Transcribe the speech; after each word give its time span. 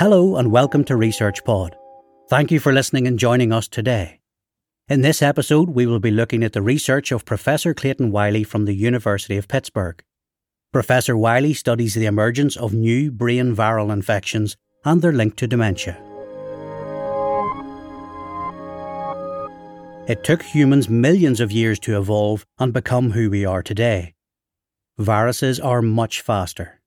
Hello 0.00 0.36
and 0.36 0.50
welcome 0.50 0.82
to 0.84 0.96
Research 0.96 1.44
Pod. 1.44 1.76
Thank 2.30 2.50
you 2.50 2.58
for 2.58 2.72
listening 2.72 3.06
and 3.06 3.18
joining 3.18 3.52
us 3.52 3.68
today. 3.68 4.20
In 4.88 5.02
this 5.02 5.20
episode, 5.20 5.68
we 5.68 5.84
will 5.84 6.00
be 6.00 6.10
looking 6.10 6.42
at 6.42 6.54
the 6.54 6.62
research 6.62 7.12
of 7.12 7.26
Professor 7.26 7.74
Clayton 7.74 8.10
Wiley 8.10 8.42
from 8.42 8.64
the 8.64 8.72
University 8.72 9.36
of 9.36 9.46
Pittsburgh. 9.46 10.02
Professor 10.72 11.18
Wiley 11.18 11.52
studies 11.52 11.92
the 11.92 12.06
emergence 12.06 12.56
of 12.56 12.72
new 12.72 13.10
brain 13.10 13.54
viral 13.54 13.92
infections 13.92 14.56
and 14.86 15.02
their 15.02 15.12
link 15.12 15.36
to 15.36 15.46
dementia. 15.46 15.98
It 20.08 20.24
took 20.24 20.44
humans 20.44 20.88
millions 20.88 21.40
of 21.40 21.52
years 21.52 21.78
to 21.80 21.98
evolve 21.98 22.46
and 22.58 22.72
become 22.72 23.10
who 23.10 23.28
we 23.28 23.44
are 23.44 23.62
today. 23.62 24.14
Viruses 24.96 25.60
are 25.60 25.82
much 25.82 26.22
faster. 26.22 26.79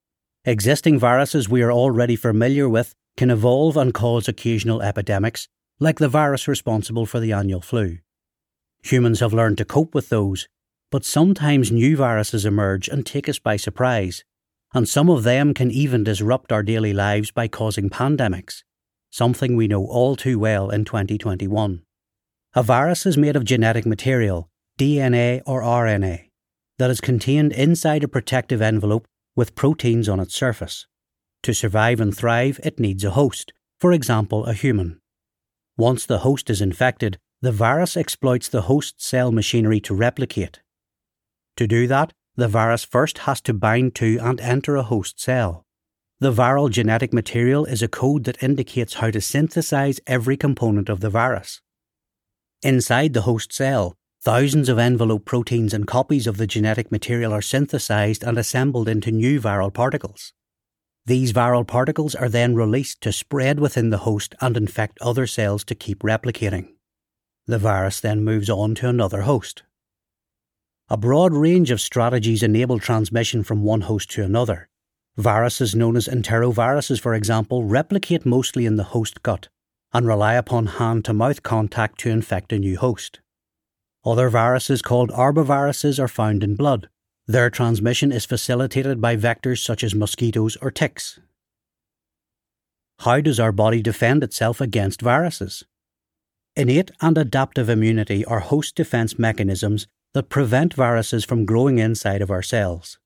Existing 0.45 0.99
viruses 0.99 1.47
we 1.47 1.61
are 1.61 1.71
already 1.71 2.17
familiar 2.17 2.67
with 2.67 2.93
can 3.15 3.29
evolve 3.29 3.77
and 3.77 3.93
cause 3.93 4.27
occasional 4.27 4.81
epidemics, 4.81 5.47
like 5.79 5.99
the 5.99 6.09
virus 6.09 6.49
responsible 6.49 7.05
for 7.05 7.21
the 7.21 7.31
annual 7.31 7.61
flu. 7.61 7.99
Humans 8.81 9.21
have 9.21 9.33
learned 9.33 9.57
to 9.59 9.63
cope 9.63 9.95
with 9.95 10.09
those, 10.09 10.49
but 10.91 11.05
sometimes 11.05 11.71
new 11.71 11.95
viruses 11.95 12.45
emerge 12.45 12.89
and 12.89 13.05
take 13.05 13.29
us 13.29 13.39
by 13.39 13.55
surprise, 13.55 14.25
and 14.73 14.89
some 14.89 15.09
of 15.09 15.23
them 15.23 15.53
can 15.53 15.71
even 15.71 16.03
disrupt 16.03 16.51
our 16.51 16.61
daily 16.61 16.91
lives 16.91 17.31
by 17.31 17.47
causing 17.47 17.89
pandemics, 17.89 18.63
something 19.11 19.55
we 19.55 19.69
know 19.69 19.85
all 19.85 20.17
too 20.17 20.37
well 20.37 20.69
in 20.69 20.83
2021. 20.83 21.83
A 22.53 22.63
virus 22.63 23.05
is 23.05 23.17
made 23.17 23.37
of 23.37 23.45
genetic 23.45 23.85
material, 23.85 24.49
DNA 24.77 25.41
or 25.45 25.61
RNA, 25.61 26.25
that 26.79 26.91
is 26.91 26.99
contained 26.99 27.53
inside 27.53 28.03
a 28.03 28.09
protective 28.09 28.61
envelope 28.61 29.07
with 29.35 29.55
proteins 29.55 30.07
on 30.07 30.19
its 30.19 30.35
surface. 30.35 30.87
To 31.43 31.53
survive 31.53 31.99
and 31.99 32.15
thrive, 32.15 32.59
it 32.63 32.79
needs 32.79 33.03
a 33.03 33.11
host, 33.11 33.53
for 33.79 33.91
example, 33.91 34.45
a 34.45 34.53
human. 34.53 35.01
Once 35.77 36.05
the 36.05 36.19
host 36.19 36.49
is 36.49 36.61
infected, 36.61 37.17
the 37.41 37.51
virus 37.51 37.97
exploits 37.97 38.47
the 38.47 38.63
host 38.63 39.01
cell 39.01 39.31
machinery 39.31 39.79
to 39.81 39.93
replicate. 39.93 40.61
To 41.57 41.67
do 41.67 41.87
that, 41.87 42.13
the 42.35 42.47
virus 42.47 42.85
first 42.85 43.19
has 43.19 43.41
to 43.41 43.53
bind 43.53 43.95
to 43.95 44.17
and 44.21 44.39
enter 44.39 44.75
a 44.75 44.83
host 44.83 45.19
cell. 45.19 45.65
The 46.19 46.31
viral 46.31 46.69
genetic 46.69 47.11
material 47.11 47.65
is 47.65 47.81
a 47.81 47.87
code 47.87 48.23
that 48.23 48.41
indicates 48.41 48.95
how 48.95 49.11
to 49.11 49.19
synthesize 49.19 49.99
every 50.07 50.37
component 50.37 50.87
of 50.87 51.01
the 51.01 51.09
virus. 51.09 51.59
Inside 52.61 53.13
the 53.13 53.23
host 53.23 53.51
cell, 53.51 53.97
Thousands 54.23 54.69
of 54.69 54.79
envelope 54.79 55.25
proteins 55.25 55.73
and 55.73 55.85
copies 55.85 56.27
of 56.27 56.37
the 56.37 56.47
genetic 56.47 56.93
material 56.93 57.33
are 57.33 57.41
synthesized 57.41 58.23
and 58.23 58.37
assembled 58.37 58.87
into 58.87 59.11
new 59.11 59.41
viral 59.41 59.73
particles. 59.73 60.31
These 61.05 61.33
viral 61.33 61.67
particles 61.67 62.15
are 62.15 62.29
then 62.29 62.55
released 62.55 63.01
to 63.01 63.11
spread 63.11 63.59
within 63.59 63.89
the 63.89 63.97
host 64.07 64.33
and 64.39 64.55
infect 64.55 64.97
other 65.01 65.27
cells 65.27 65.65
to 65.65 65.75
keep 65.75 66.03
replicating. 66.03 66.69
The 67.47 67.57
virus 67.57 67.99
then 67.99 68.23
moves 68.23 68.49
on 68.49 68.75
to 68.75 68.87
another 68.87 69.23
host. 69.23 69.63
A 70.87 70.95
broad 70.95 71.33
range 71.33 71.69
of 71.69 71.81
strategies 71.81 72.43
enable 72.43 72.79
transmission 72.79 73.43
from 73.43 73.63
one 73.63 73.81
host 73.81 74.09
to 74.11 74.23
another. 74.23 74.69
Viruses 75.17 75.75
known 75.75 75.97
as 75.97 76.07
enteroviruses, 76.07 76.97
for 76.97 77.13
example, 77.13 77.65
replicate 77.65 78.25
mostly 78.25 78.65
in 78.65 78.77
the 78.77 78.83
host 78.95 79.21
gut 79.21 79.49
and 79.91 80.07
rely 80.07 80.35
upon 80.35 80.67
hand 80.67 81.03
to 81.03 81.13
mouth 81.13 81.43
contact 81.43 81.99
to 81.99 82.09
infect 82.09 82.53
a 82.53 82.57
new 82.57 82.77
host. 82.77 83.19
Other 84.05 84.29
viruses 84.29 84.81
called 84.81 85.11
arboviruses 85.11 85.97
are 85.97 86.09
found 86.09 86.43
in 86.43 86.55
blood. 86.55 86.89
Their 87.25 87.49
transmission 87.49 88.11
is 88.11 88.25
facilitated 88.25 88.99
by 88.99 89.15
vectors 89.15 89.63
such 89.63 89.83
as 89.83 89.95
mosquitoes 89.95 90.57
or 90.61 90.71
ticks. 90.71 91.19
How 92.99 93.21
does 93.21 93.39
our 93.39 93.53
body 93.53 93.81
defend 93.81 94.23
itself 94.23 94.59
against 94.59 95.01
viruses? 95.01 95.63
Innate 96.55 96.91
and 97.01 97.17
adaptive 97.17 97.69
immunity 97.69 98.25
are 98.25 98.41
host 98.41 98.75
defense 98.75 99.17
mechanisms 99.17 99.87
that 100.13 100.29
prevent 100.29 100.73
viruses 100.73 101.23
from 101.23 101.45
growing 101.45 101.79
inside 101.79 102.21
of 102.21 102.29
our 102.29 102.43
cells. 102.43 102.99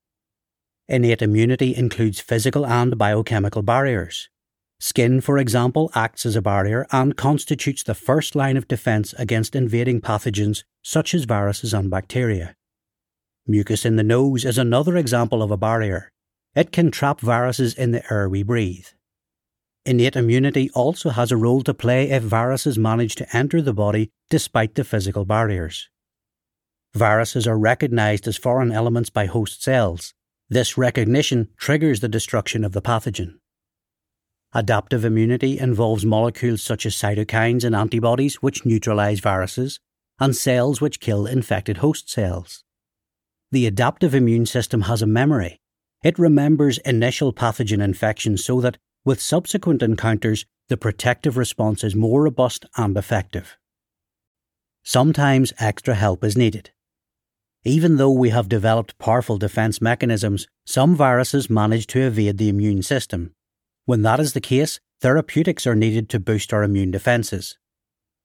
Innate 0.88 1.22
immunity 1.22 1.76
includes 1.76 2.20
physical 2.20 2.66
and 2.66 2.98
biochemical 2.98 3.62
barriers. 3.62 4.28
Skin, 4.80 5.20
for 5.20 5.38
example, 5.38 5.90
acts 5.94 6.24
as 6.26 6.36
a 6.36 6.42
barrier 6.42 6.86
and 6.92 7.16
constitutes 7.16 7.82
the 7.82 7.94
first 7.94 8.36
line 8.36 8.56
of 8.56 8.68
defence 8.68 9.12
against 9.14 9.56
invading 9.56 10.00
pathogens 10.00 10.62
such 10.88 11.12
as 11.12 11.24
viruses 11.24 11.74
and 11.74 11.90
bacteria. 11.90 12.56
Mucus 13.46 13.84
in 13.84 13.96
the 13.96 14.02
nose 14.02 14.46
is 14.46 14.56
another 14.56 14.96
example 14.96 15.42
of 15.42 15.50
a 15.50 15.56
barrier. 15.58 16.10
It 16.54 16.72
can 16.72 16.90
trap 16.90 17.20
viruses 17.20 17.74
in 17.74 17.90
the 17.92 18.02
air 18.10 18.26
we 18.26 18.42
breathe. 18.42 18.86
Innate 19.84 20.16
immunity 20.16 20.70
also 20.72 21.10
has 21.10 21.30
a 21.30 21.36
role 21.36 21.62
to 21.64 21.74
play 21.74 22.08
if 22.08 22.22
viruses 22.22 22.78
manage 22.78 23.16
to 23.16 23.36
enter 23.36 23.60
the 23.60 23.74
body 23.74 24.08
despite 24.30 24.76
the 24.76 24.82
physical 24.82 25.26
barriers. 25.26 25.90
Viruses 26.94 27.46
are 27.46 27.58
recognized 27.58 28.26
as 28.26 28.38
foreign 28.38 28.72
elements 28.72 29.10
by 29.10 29.26
host 29.26 29.62
cells. 29.62 30.14
This 30.48 30.78
recognition 30.78 31.48
triggers 31.58 32.00
the 32.00 32.08
destruction 32.08 32.64
of 32.64 32.72
the 32.72 32.80
pathogen. 32.80 33.34
Adaptive 34.54 35.04
immunity 35.04 35.58
involves 35.58 36.06
molecules 36.06 36.62
such 36.62 36.86
as 36.86 36.96
cytokines 36.96 37.62
and 37.62 37.76
antibodies 37.76 38.36
which 38.36 38.64
neutralize 38.64 39.20
viruses, 39.20 39.80
and 40.20 40.36
cells 40.36 40.80
which 40.80 41.00
kill 41.00 41.26
infected 41.26 41.78
host 41.78 42.10
cells. 42.10 42.64
The 43.50 43.66
adaptive 43.66 44.14
immune 44.14 44.46
system 44.46 44.82
has 44.82 45.02
a 45.02 45.06
memory. 45.06 45.60
It 46.02 46.18
remembers 46.18 46.78
initial 46.78 47.32
pathogen 47.32 47.82
infection 47.82 48.36
so 48.36 48.60
that, 48.60 48.78
with 49.04 49.20
subsequent 49.20 49.82
encounters, 49.82 50.44
the 50.68 50.76
protective 50.76 51.36
response 51.36 51.82
is 51.82 51.94
more 51.94 52.22
robust 52.22 52.66
and 52.76 52.96
effective. 52.96 53.56
Sometimes 54.82 55.52
extra 55.58 55.94
help 55.94 56.22
is 56.22 56.36
needed. 56.36 56.70
Even 57.64 57.96
though 57.96 58.12
we 58.12 58.30
have 58.30 58.48
developed 58.48 58.98
powerful 58.98 59.38
defense 59.38 59.80
mechanisms, 59.80 60.46
some 60.66 60.94
viruses 60.94 61.50
manage 61.50 61.86
to 61.88 62.00
evade 62.00 62.38
the 62.38 62.48
immune 62.48 62.82
system, 62.82 63.32
when 63.88 64.02
that 64.02 64.20
is 64.20 64.34
the 64.34 64.40
case, 64.42 64.80
therapeutics 65.00 65.66
are 65.66 65.74
needed 65.74 66.10
to 66.10 66.20
boost 66.20 66.52
our 66.52 66.62
immune 66.62 66.90
defences. 66.90 67.56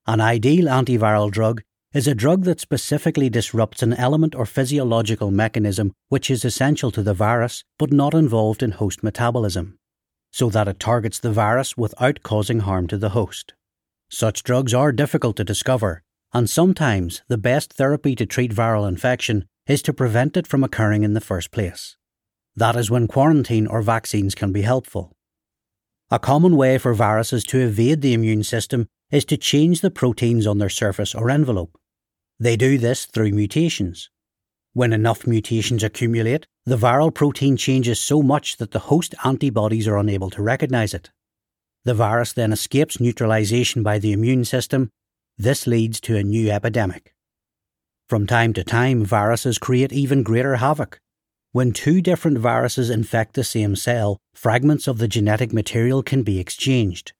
An 0.05 0.19
ideal 0.19 0.65
antiviral 0.65 1.31
drug 1.31 1.61
is 1.93 2.07
a 2.07 2.15
drug 2.15 2.43
that 2.43 2.59
specifically 2.59 3.29
disrupts 3.29 3.83
an 3.83 3.93
element 3.93 4.33
or 4.33 4.47
physiological 4.47 5.29
mechanism 5.29 5.93
which 6.09 6.31
is 6.31 6.43
essential 6.43 6.89
to 6.89 7.03
the 7.03 7.13
virus 7.13 7.63
but 7.77 7.93
not 7.93 8.15
involved 8.15 8.63
in 8.63 8.71
host 8.71 9.03
metabolism, 9.03 9.77
so 10.31 10.49
that 10.49 10.67
it 10.67 10.79
targets 10.79 11.19
the 11.19 11.31
virus 11.31 11.77
without 11.77 12.23
causing 12.23 12.61
harm 12.61 12.87
to 12.87 12.97
the 12.97 13.09
host. 13.09 13.53
Such 14.09 14.43
drugs 14.43 14.73
are 14.73 14.91
difficult 14.91 15.35
to 15.37 15.43
discover, 15.43 16.01
and 16.33 16.49
sometimes 16.49 17.21
the 17.27 17.37
best 17.37 17.73
therapy 17.73 18.15
to 18.15 18.25
treat 18.25 18.51
viral 18.51 18.87
infection 18.87 19.45
is 19.67 19.83
to 19.83 19.93
prevent 19.93 20.35
it 20.35 20.47
from 20.47 20.63
occurring 20.63 21.03
in 21.03 21.13
the 21.13 21.21
first 21.21 21.51
place. 21.51 21.95
That 22.55 22.75
is 22.75 22.89
when 22.89 23.07
quarantine 23.07 23.67
or 23.67 23.83
vaccines 23.83 24.33
can 24.33 24.51
be 24.51 24.63
helpful. 24.63 25.15
A 26.09 26.19
common 26.19 26.55
way 26.55 26.77
for 26.79 26.93
viruses 26.93 27.43
to 27.45 27.59
evade 27.59 28.01
the 28.01 28.13
immune 28.13 28.43
system 28.43 28.87
is 29.11 29.25
to 29.25 29.37
change 29.37 29.81
the 29.81 29.91
proteins 29.91 30.47
on 30.47 30.57
their 30.57 30.69
surface 30.69 31.13
or 31.13 31.29
envelope. 31.29 31.77
They 32.43 32.57
do 32.57 32.77
this 32.77 33.05
through 33.05 33.31
mutations. 33.31 34.09
When 34.73 34.91
enough 34.91 35.25
mutations 35.25 35.81
accumulate, 35.81 36.45
the 36.65 36.75
viral 36.75 37.13
protein 37.13 37.55
changes 37.55 38.01
so 38.01 38.21
much 38.21 38.57
that 38.57 38.71
the 38.71 38.91
host 38.91 39.15
antibodies 39.23 39.87
are 39.87 39.97
unable 39.97 40.29
to 40.31 40.41
recognize 40.41 40.93
it. 40.93 41.09
The 41.85 41.93
virus 41.93 42.33
then 42.33 42.51
escapes 42.51 42.99
neutralization 42.99 43.81
by 43.81 43.97
the 43.97 44.11
immune 44.11 44.43
system. 44.43 44.89
This 45.37 45.65
leads 45.67 46.01
to 46.01 46.17
a 46.17 46.23
new 46.23 46.51
epidemic. 46.51 47.13
From 48.09 48.27
time 48.27 48.51
to 48.55 48.63
time, 48.65 49.05
viruses 49.05 49.57
create 49.57 49.93
even 49.93 50.21
greater 50.21 50.57
havoc. 50.57 50.99
When 51.53 51.71
two 51.71 52.01
different 52.01 52.39
viruses 52.39 52.89
infect 52.89 53.35
the 53.35 53.45
same 53.45 53.77
cell, 53.77 54.17
fragments 54.35 54.89
of 54.89 54.97
the 54.97 55.07
genetic 55.07 55.53
material 55.53 56.03
can 56.03 56.23
be 56.23 56.41
exchanged. 56.41 57.13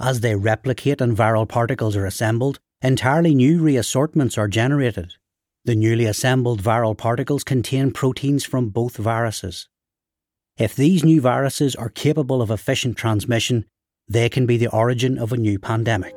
As 0.00 0.20
they 0.20 0.34
replicate 0.34 1.02
and 1.02 1.14
viral 1.14 1.46
particles 1.46 1.94
are 1.94 2.06
assembled, 2.06 2.58
entirely 2.82 3.34
new 3.34 3.62
reassortments 3.62 4.36
are 4.36 4.48
generated. 4.48 5.14
The 5.64 5.76
newly 5.76 6.06
assembled 6.06 6.62
viral 6.62 6.98
particles 6.98 7.44
contain 7.44 7.92
proteins 7.92 8.44
from 8.44 8.70
both 8.70 8.96
viruses. 8.96 9.68
If 10.58 10.74
these 10.74 11.04
new 11.04 11.20
viruses 11.20 11.76
are 11.76 11.88
capable 11.88 12.42
of 12.42 12.50
efficient 12.50 12.96
transmission, 12.96 13.64
they 14.08 14.28
can 14.28 14.44
be 14.44 14.56
the 14.56 14.66
origin 14.68 15.16
of 15.16 15.32
a 15.32 15.36
new 15.36 15.58
pandemic. 15.58 16.14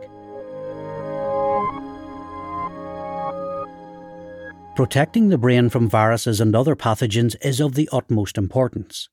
Protecting 4.76 5.30
the 5.30 5.38
brain 5.38 5.70
from 5.70 5.88
viruses 5.88 6.42
and 6.42 6.54
other 6.54 6.76
pathogens 6.76 7.36
is 7.42 7.62
of 7.62 7.76
the 7.76 7.88
utmost 7.94 8.38
importance. 8.38 9.08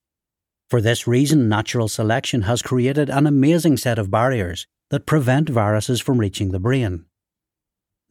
For 0.69 0.81
this 0.81 1.07
reason, 1.07 1.49
natural 1.49 1.87
selection 1.87 2.43
has 2.43 2.63
created 2.63 3.11
an 3.11 3.27
amazing 3.27 3.77
set 3.77 3.99
of 3.99 4.11
barriers 4.11 4.67
that 4.91 5.07
prevent 5.07 5.49
viruses 5.51 6.01
from 6.01 6.19
reaching 6.19 6.51
the 6.51 6.59
brain. 6.59 7.05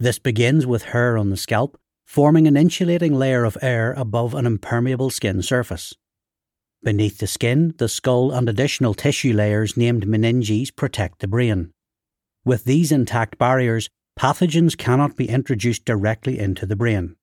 This 0.01 0.17
begins 0.17 0.65
with 0.65 0.85
hair 0.85 1.15
on 1.15 1.29
the 1.29 1.37
scalp, 1.37 1.79
forming 2.07 2.47
an 2.47 2.57
insulating 2.57 3.13
layer 3.13 3.43
of 3.43 3.55
air 3.61 3.93
above 3.93 4.33
an 4.33 4.47
impermeable 4.47 5.11
skin 5.11 5.43
surface. 5.43 5.93
Beneath 6.81 7.19
the 7.19 7.27
skin, 7.27 7.75
the 7.77 7.87
skull 7.87 8.31
and 8.31 8.49
additional 8.49 8.95
tissue 8.95 9.31
layers 9.31 9.77
named 9.77 10.07
meninges 10.07 10.75
protect 10.75 11.19
the 11.19 11.27
brain. 11.27 11.71
With 12.43 12.63
these 12.63 12.91
intact 12.91 13.37
barriers, 13.37 13.91
pathogens 14.19 14.75
cannot 14.75 15.17
be 15.17 15.29
introduced 15.29 15.85
directly 15.85 16.39
into 16.39 16.65
the 16.65 16.75
brain. 16.75 17.15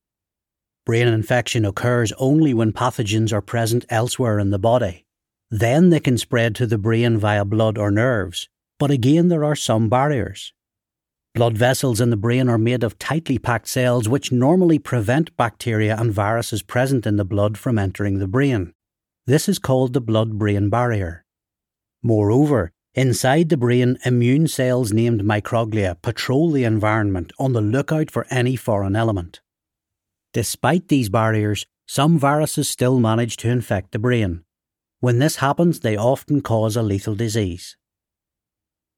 Brain 0.87 1.09
infection 1.09 1.65
occurs 1.65 2.13
only 2.13 2.55
when 2.55 2.71
pathogens 2.73 3.33
are 3.33 3.43
present 3.43 3.87
elsewhere 3.89 4.39
in 4.39 4.51
the 4.51 4.59
body. 4.61 5.05
Then 5.51 5.89
they 5.89 5.99
can 5.99 6.17
spread 6.17 6.55
to 6.55 6.67
the 6.69 6.79
brain 6.79 7.19
via 7.19 7.45
blood 7.45 7.77
or 7.77 7.91
nerves, 7.91 8.49
but 8.79 8.93
again 8.93 9.27
there 9.27 9.45
are 9.45 9.57
some 9.57 9.89
barriers. 9.89 10.53
Blood 11.35 11.57
vessels 11.57 12.01
in 12.01 12.11
the 12.11 12.17
brain 12.17 12.49
are 12.49 12.59
made 12.59 12.83
of 12.83 12.99
tightly 12.99 13.39
packed 13.39 13.69
cells 13.69 14.09
which 14.09 14.33
normally 14.33 14.79
prevent 14.79 15.37
bacteria 15.37 15.97
and 15.97 16.13
viruses 16.13 16.63
present 16.63 17.07
in 17.07 17.17
the 17.17 17.25
blood 17.25 17.57
from 17.57 17.79
entering 17.79 18.19
the 18.19 18.27
brain. 18.27 18.73
This 19.27 19.49
is 19.49 19.59
called 19.59 19.93
the 19.93 20.01
blood 20.01 20.39
brain 20.39 20.69
barrier. 20.69 21.25
Moreover, 22.03 22.73
inside 22.95 23.49
the 23.49 23.57
brain, 23.57 23.99
immune 24.05 24.49
cells 24.49 24.93
named 24.93 25.23
microglia 25.23 26.01
patrol 26.03 26.51
the 26.51 26.65
environment 26.65 27.33
on 27.39 27.53
the 27.53 27.61
lookout 27.61 28.11
for 28.11 28.27
any 28.31 28.57
foreign 28.57 28.97
element. 28.97 29.41
Despite 30.33 30.89
these 30.89 31.09
barriers, 31.09 31.67
some 31.87 32.19
viruses 32.19 32.69
still 32.69 33.01
manage 33.01 33.39
to 33.39 33.49
infect 33.49 33.93
the 33.93 33.99
brain. 33.99 34.45
When 35.01 35.21
this 35.21 35.37
happens, 35.37 35.81
they 35.81 35.97
often 35.97 36.43
cause 36.43 36.77
a 36.77 36.83
lethal 36.83 37.15
disease. 37.15 37.78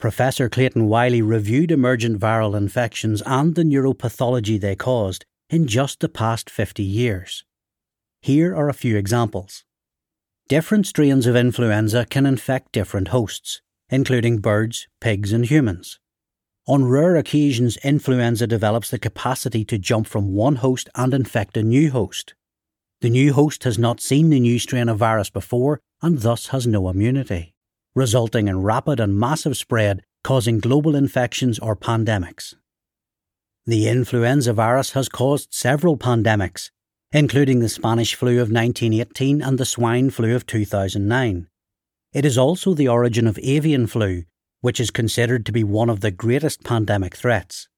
Professor 0.00 0.48
Clayton 0.48 0.88
Wiley 0.88 1.20
reviewed 1.20 1.70
emergent 1.70 2.18
viral 2.18 2.56
infections 2.56 3.22
and 3.26 3.54
the 3.54 3.62
neuropathology 3.62 4.58
they 4.58 4.74
caused 4.74 5.26
in 5.50 5.66
just 5.66 6.00
the 6.00 6.08
past 6.08 6.48
50 6.48 6.82
years. 6.82 7.44
Here 8.22 8.56
are 8.56 8.70
a 8.70 8.74
few 8.74 8.96
examples. 8.96 9.62
Different 10.48 10.86
strains 10.86 11.26
of 11.26 11.36
influenza 11.36 12.06
can 12.06 12.24
infect 12.24 12.72
different 12.72 13.08
hosts, 13.08 13.60
including 13.90 14.38
birds, 14.38 14.88
pigs, 15.02 15.34
and 15.34 15.44
humans. 15.44 16.00
On 16.66 16.86
rare 16.86 17.16
occasions, 17.16 17.76
influenza 17.84 18.46
develops 18.46 18.90
the 18.90 18.98
capacity 18.98 19.66
to 19.66 19.76
jump 19.76 20.06
from 20.06 20.32
one 20.32 20.56
host 20.56 20.88
and 20.94 21.12
infect 21.12 21.58
a 21.58 21.62
new 21.62 21.90
host. 21.90 22.32
The 23.02 23.10
new 23.10 23.34
host 23.34 23.64
has 23.64 23.78
not 23.78 24.00
seen 24.00 24.30
the 24.30 24.40
new 24.40 24.58
strain 24.58 24.88
of 24.88 24.96
virus 24.96 25.28
before 25.28 25.78
and 26.00 26.20
thus 26.20 26.46
has 26.48 26.66
no 26.66 26.88
immunity, 26.88 27.52
resulting 27.94 28.48
in 28.48 28.62
rapid 28.62 29.00
and 29.00 29.18
massive 29.18 29.56
spread 29.56 30.02
causing 30.22 30.58
global 30.60 30.94
infections 30.94 31.58
or 31.58 31.74
pandemics. 31.74 32.54
The 33.66 33.88
influenza 33.88 34.52
virus 34.52 34.92
has 34.92 35.08
caused 35.08 35.52
several 35.52 35.96
pandemics, 35.96 36.70
including 37.12 37.60
the 37.60 37.68
Spanish 37.68 38.14
flu 38.14 38.34
of 38.34 38.50
1918 38.50 39.42
and 39.42 39.58
the 39.58 39.64
swine 39.64 40.10
flu 40.10 40.34
of 40.34 40.46
2009. 40.46 41.48
It 42.12 42.24
is 42.24 42.38
also 42.38 42.74
the 42.74 42.88
origin 42.88 43.26
of 43.26 43.38
avian 43.42 43.86
flu, 43.86 44.24
which 44.60 44.80
is 44.80 44.90
considered 44.90 45.46
to 45.46 45.52
be 45.52 45.64
one 45.64 45.88
of 45.88 46.00
the 46.00 46.10
greatest 46.10 46.64
pandemic 46.64 47.16
threats. 47.16 47.68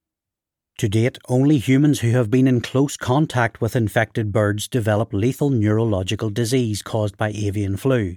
To 0.79 0.89
date, 0.89 1.19
only 1.29 1.59
humans 1.59 2.01
who 2.01 2.11
have 2.11 2.31
been 2.31 2.49
in 2.49 2.61
close 2.61 2.97
contact 2.97 3.61
with 3.61 3.77
infected 3.77 4.33
birds 4.33 4.69
develop 4.69 5.13
lethal 5.13 5.51
neurological 5.51 6.31
disease 6.31 6.83
caused 6.83 7.17
by 7.17 7.29
avian 7.31 7.77
flu, 7.77 8.17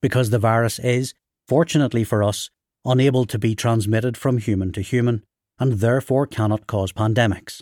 because 0.00 0.30
the 0.30 0.38
virus 0.38 0.78
is, 0.80 1.14
fortunately 1.52 2.02
for 2.02 2.22
us, 2.22 2.48
unable 2.86 3.26
to 3.26 3.38
be 3.38 3.54
transmitted 3.54 4.16
from 4.16 4.38
human 4.38 4.72
to 4.72 4.80
human 4.80 5.22
and 5.58 5.80
therefore 5.80 6.26
cannot 6.26 6.66
cause 6.66 6.94
pandemics. 6.94 7.60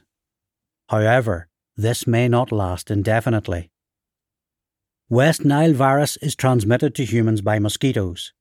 However, 0.91 1.49
this 1.77 2.07
may 2.07 2.29
not 2.29 2.53
last 2.53 2.89
indefinitely. 2.89 3.69
West 5.09 5.45
Nile 5.45 5.73
virus 5.73 6.17
is 6.19 6.37
transmitted 6.37 6.95
to 6.95 7.05
humans 7.05 7.41
by 7.41 7.59
mosquitoes. 7.59 8.33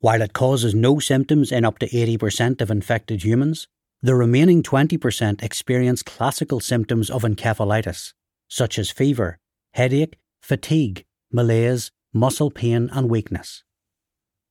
While 0.00 0.20
it 0.20 0.34
causes 0.34 0.74
no 0.74 0.98
symptoms 0.98 1.50
in 1.50 1.64
up 1.64 1.78
to 1.78 1.88
80% 1.88 2.60
of 2.60 2.70
infected 2.70 3.24
humans, 3.24 3.68
the 4.02 4.14
remaining 4.14 4.62
20% 4.62 5.42
experience 5.42 6.02
classical 6.02 6.60
symptoms 6.60 7.08
of 7.08 7.22
encephalitis, 7.22 8.12
such 8.48 8.78
as 8.78 8.90
fever, 8.90 9.38
headache, 9.72 10.18
fatigue, 10.42 11.06
malaise, 11.32 11.90
muscle 12.12 12.50
pain, 12.50 12.90
and 12.92 13.08
weakness. 13.08 13.64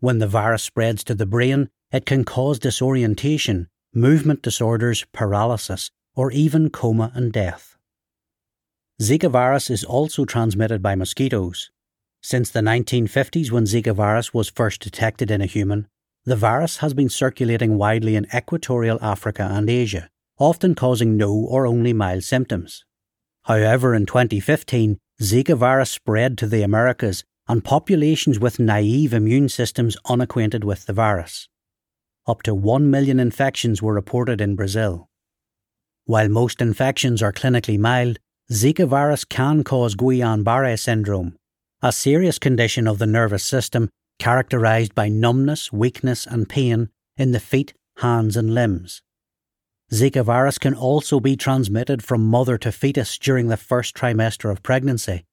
When 0.02 0.20
the 0.20 0.28
virus 0.28 0.64
spreads 0.64 1.04
to 1.06 1.14
the 1.14 1.26
brain, 1.26 1.70
it 1.92 2.06
can 2.06 2.24
cause 2.24 2.58
disorientation, 2.58 3.68
movement 3.94 4.42
disorders, 4.42 5.06
paralysis, 5.12 5.92
or 6.16 6.32
even 6.32 6.70
coma 6.70 7.12
and 7.14 7.34
death. 7.34 7.78
Zika 9.02 9.30
virus 9.30 9.70
is 9.70 9.84
also 9.84 10.24
transmitted 10.24 10.82
by 10.82 10.96
mosquitoes. 10.96 11.70
Since 12.22 12.50
the 12.52 12.62
1950s, 12.62 13.52
when 13.52 13.66
Zika 13.66 13.94
virus 13.94 14.34
was 14.34 14.50
first 14.50 14.82
detected 14.82 15.30
in 15.32 15.42
a 15.42 15.46
human, 15.46 15.88
the 16.24 16.38
virus 16.38 16.78
has 16.78 16.94
been 16.94 17.10
circulating 17.10 17.78
widely 17.78 18.16
in 18.16 18.28
equatorial 18.34 19.00
Africa 19.02 19.50
and 19.52 19.70
Asia, 19.70 20.10
often 20.38 20.76
causing 20.76 21.18
no 21.18 21.34
or 21.34 21.68
only 21.68 21.92
mild 21.92 22.24
symptoms. 22.24 22.86
However, 23.44 23.94
in 23.94 24.06
2015, 24.06 24.98
Zika 25.22 25.58
virus 25.58 25.92
spread 25.92 26.38
to 26.38 26.48
the 26.48 26.62
Americas 26.62 27.26
and 27.50 27.66
populations 27.66 28.40
with 28.40 28.60
naive 28.60 29.12
immune 29.12 29.50
systems 29.50 29.98
unacquainted 30.06 30.64
with 30.64 30.86
the 30.86 30.94
virus. 30.94 31.50
Up 32.28 32.44
to 32.44 32.54
1 32.54 32.92
million 32.92 33.20
infections 33.20 33.82
were 33.82 33.96
reported 33.96 34.40
in 34.40 34.56
Brazil. 34.56 35.10
While 36.06 36.30
most 36.30 36.62
infections 36.62 37.24
are 37.24 37.34
clinically 37.34 37.80
mild, 37.80 38.20
Zika 38.52 38.88
virus 38.88 39.26
can 39.26 39.64
cause 39.64 39.96
Guillain 39.96 40.44
Barre 40.44 40.78
syndrome, 40.78 41.36
a 41.82 41.92
serious 41.92 42.38
condition 42.38 42.88
of 42.88 43.00
the 43.00 43.08
nervous 43.08 43.44
system 43.44 43.90
characterized 44.20 44.94
by 44.94 45.10
numbness, 45.10 45.74
weakness, 45.74 46.28
and 46.28 46.48
pain 46.48 46.90
in 47.18 47.32
the 47.32 47.40
feet, 47.40 47.74
hands, 47.98 48.38
and 48.38 48.54
limbs. 48.54 49.02
Zika 49.92 50.24
virus 50.24 50.60
can 50.60 50.76
also 50.76 51.20
be 51.20 51.36
transmitted 51.36 52.04
from 52.04 52.28
mother 52.28 52.60
to 52.60 52.72
fetus 52.72 53.18
during 53.18 53.48
the 53.48 53.58
first 53.58 53.96
trimester 53.96 54.52
of 54.52 54.62
pregnancy, 54.62 55.26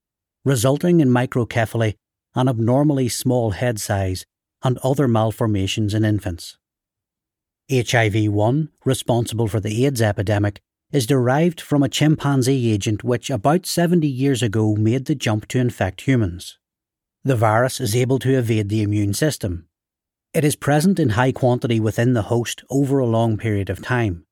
resulting 0.46 1.00
in 1.00 1.10
microcephaly, 1.10 1.96
an 2.36 2.48
abnormally 2.48 3.08
small 3.08 3.50
head 3.50 3.80
size, 3.80 4.24
and 4.62 4.78
other 4.78 5.08
malformations 5.08 5.94
in 5.94 6.04
infants. 6.04 6.58
HIV 7.70 8.30
1, 8.30 8.68
responsible 8.84 9.48
for 9.48 9.58
the 9.58 9.84
AIDS 9.86 10.00
epidemic, 10.00 10.60
is 10.92 11.06
derived 11.06 11.60
from 11.60 11.82
a 11.82 11.88
chimpanzee 11.88 12.72
agent 12.72 13.02
which 13.02 13.28
about 13.30 13.66
70 13.66 14.06
years 14.06 14.42
ago 14.42 14.76
made 14.76 15.06
the 15.06 15.14
jump 15.14 15.48
to 15.48 15.58
infect 15.58 16.02
humans. 16.02 16.58
The 17.24 17.34
virus 17.34 17.80
is 17.80 17.96
able 17.96 18.20
to 18.20 18.38
evade 18.38 18.68
the 18.68 18.82
immune 18.82 19.14
system. 19.14 19.66
It 20.32 20.44
is 20.44 20.54
present 20.54 21.00
in 21.00 21.10
high 21.10 21.32
quantity 21.32 21.80
within 21.80 22.12
the 22.12 22.22
host 22.22 22.62
over 22.70 22.98
a 22.98 23.06
long 23.06 23.36
period 23.36 23.68
of 23.68 23.82
time, 23.82 24.26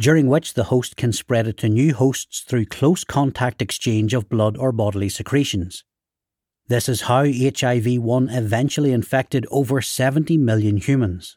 during 0.00 0.26
which 0.26 0.54
the 0.54 0.64
host 0.64 0.96
can 0.96 1.12
spread 1.12 1.46
it 1.46 1.58
to 1.58 1.68
new 1.68 1.94
hosts 1.94 2.40
through 2.40 2.64
close 2.66 3.04
contact 3.04 3.62
exchange 3.62 4.14
of 4.14 4.28
blood 4.28 4.56
or 4.56 4.72
bodily 4.72 5.08
secretions. 5.08 5.84
This 6.70 6.88
is 6.88 7.00
how 7.00 7.24
HIV 7.24 8.00
1 8.00 8.28
eventually 8.28 8.92
infected 8.92 9.44
over 9.50 9.82
70 9.82 10.36
million 10.38 10.76
humans. 10.76 11.36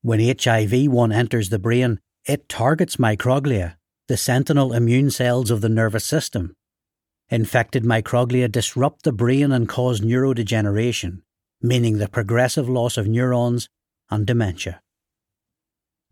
When 0.00 0.20
HIV 0.20 0.86
1 0.86 1.10
enters 1.10 1.48
the 1.48 1.58
brain, 1.58 1.98
it 2.24 2.48
targets 2.48 2.98
microglia, 2.98 3.74
the 4.06 4.16
sentinel 4.16 4.72
immune 4.72 5.10
cells 5.10 5.50
of 5.50 5.60
the 5.60 5.68
nervous 5.68 6.04
system. 6.04 6.54
Infected 7.30 7.82
microglia 7.82 8.48
disrupt 8.48 9.02
the 9.02 9.10
brain 9.10 9.50
and 9.50 9.68
cause 9.68 10.00
neurodegeneration, 10.00 11.22
meaning 11.60 11.98
the 11.98 12.08
progressive 12.08 12.68
loss 12.68 12.96
of 12.96 13.08
neurons 13.08 13.68
and 14.08 14.24
dementia. 14.24 14.82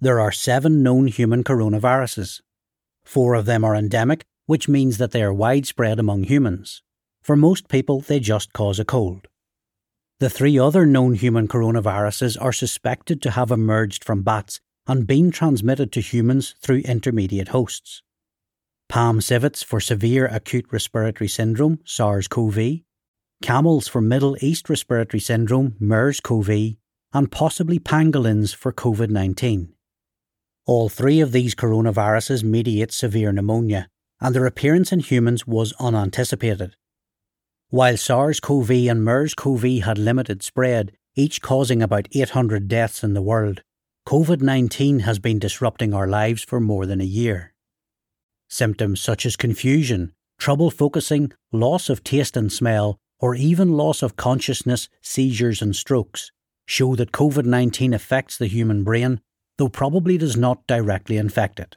There 0.01 0.19
are 0.19 0.33
seven 0.33 0.83
known 0.83 1.07
human 1.07 1.45
coronaviruses. 1.45 2.41
Four 3.05 3.35
of 3.35 3.47
them 3.47 3.63
are 3.63 3.77
endemic, 3.77 4.25
which 4.47 4.69
means 4.69 4.99
that 4.99 5.13
they 5.13 5.23
are 5.23 5.33
widespread 5.33 6.01
among 6.01 6.25
humans. 6.25 6.83
For 7.25 7.37
most 7.37 7.69
people, 7.69 8.01
they 8.01 8.21
just 8.21 8.53
cause 8.53 8.79
a 8.79 8.85
cold. 8.85 9.29
The 10.21 10.29
three 10.29 10.59
other 10.59 10.85
known 10.85 11.15
human 11.15 11.49
coronaviruses 11.49 12.37
are 12.39 12.53
suspected 12.53 13.23
to 13.23 13.31
have 13.31 13.51
emerged 13.51 14.05
from 14.05 14.23
bats 14.23 14.61
and 14.87 15.07
been 15.07 15.31
transmitted 15.31 15.91
to 15.93 16.03
humans 16.03 16.55
through 16.61 16.83
intermediate 16.85 17.49
hosts. 17.49 18.03
Palm 18.91 19.23
civets 19.23 19.63
for 19.63 19.81
severe 19.81 20.27
acute 20.27 20.67
respiratory 20.71 21.29
syndrome, 21.29 21.79
SARS 21.87 22.29
CoV, 22.29 22.81
camels 23.43 23.89
for 23.89 24.03
Middle 24.03 24.37
East 24.43 24.69
respiratory 24.69 25.21
syndrome, 25.21 25.77
MERS 25.81 26.21
CoV, 26.21 26.77
and 27.15 27.33
possibly 27.33 27.79
pangolins 27.79 28.55
for 28.55 28.71
COVID 28.71 29.09
19. 29.09 29.73
All 30.67 30.91
three 30.91 31.21
of 31.21 31.33
these 31.33 31.55
coronaviruses 31.55 32.45
mediate 32.45 32.93
severe 32.93 33.33
pneumonia, 33.33 33.89
and 34.21 34.35
their 34.35 34.45
appearance 34.45 34.93
in 34.93 35.01
humans 35.01 35.47
was 35.47 35.73
unanticipated. 35.81 36.77
While 37.71 37.97
SARS 37.97 38.41
CoV 38.41 38.71
and 38.71 39.03
MERS 39.03 39.35
CoV 39.35 39.81
had 39.83 39.99
limited 39.99 40.43
spread, 40.43 40.93
each 41.17 41.41
causing 41.41 41.83
about 41.83 42.09
800 42.13 42.69
deaths 42.69 43.03
in 43.03 43.15
the 43.15 43.23
world, 43.23 43.63
COVID 44.07 44.43
19 44.43 45.01
has 45.01 45.19
been 45.19 45.39
disrupting 45.39 45.95
our 45.95 46.07
lives 46.07 46.43
for 46.43 46.61
more 46.61 46.87
than 46.87 47.01
a 47.01 47.05
year. 47.05 47.55
Symptoms 48.49 49.01
such 49.01 49.25
as 49.25 49.35
confusion, 49.35 50.13
trouble 50.39 50.71
focusing, 50.71 51.33
loss 51.53 51.89
of 51.89 52.05
taste 52.05 52.37
and 52.37 52.53
smell, 52.53 52.99
or 53.19 53.35
even 53.35 53.73
loss 53.73 54.03
of 54.03 54.17
consciousness, 54.17 54.89
seizures, 55.01 55.63
and 55.63 55.75
strokes, 55.75 56.31
show 56.67 56.95
that 56.97 57.13
COVID 57.13 57.47
19 57.47 57.95
affects 57.95 58.37
the 58.37 58.47
human 58.47 58.85
brain, 58.85 59.21
though 59.57 59.69
probably 59.71 60.19
does 60.19 60.37
not 60.37 60.67
directly 60.67 61.17
infect 61.17 61.59
it. 61.59 61.77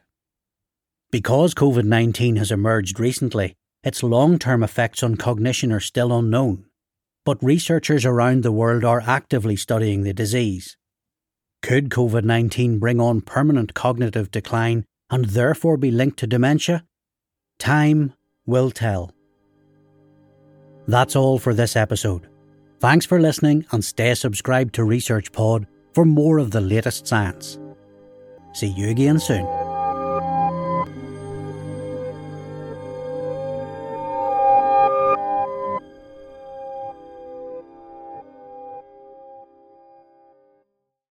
Because 1.12 1.54
COVID 1.54 1.86
19 1.86 2.36
has 2.36 2.52
emerged 2.52 3.00
recently, 3.00 3.56
its 3.88 4.04
long 4.04 4.38
term 4.38 4.64
effects 4.64 5.02
on 5.02 5.16
cognition 5.16 5.72
are 5.72 5.80
still 5.80 6.12
unknown, 6.12 6.66
but 7.24 7.42
researchers 7.42 8.06
around 8.06 8.44
the 8.44 8.52
world 8.52 8.84
are 8.84 9.02
actively 9.08 9.56
studying 9.56 10.04
the 10.04 10.14
disease. 10.14 10.76
Could 11.64 11.90
COVID 11.90 12.26
19 12.26 12.80
bring 12.80 13.00
on 13.00 13.22
permanent 13.22 13.74
cognitive 13.74 14.30
decline 14.30 14.84
and 15.10 15.24
therefore 15.26 15.78
be 15.78 15.90
linked 15.90 16.20
to 16.20 16.28
dementia? 16.28 16.84
Time 17.60 18.14
will 18.46 18.72
tell. 18.72 19.14
That's 20.86 21.16
all 21.16 21.40
for 21.40 21.54
this 21.54 21.78
episode. 21.78 22.28
Thanks 22.82 23.06
for 23.06 23.22
listening 23.22 23.66
and 23.72 23.84
stay 23.86 24.14
subscribed 24.16 24.76
to 24.76 24.84
Research 24.84 25.32
Pod 25.32 25.66
for 25.94 26.04
more 26.04 26.40
of 26.40 26.52
the 26.52 26.62
latest 26.62 27.08
science. 27.08 27.58
See 28.52 28.68
you 28.68 28.90
again 28.90 29.20
soon. 29.20 29.57